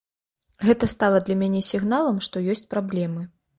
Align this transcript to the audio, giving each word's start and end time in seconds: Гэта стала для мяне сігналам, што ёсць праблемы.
Гэта 0.67 0.89
стала 0.93 1.19
для 1.27 1.37
мяне 1.43 1.61
сігналам, 1.69 2.17
што 2.31 2.45
ёсць 2.57 2.67
праблемы. 2.75 3.31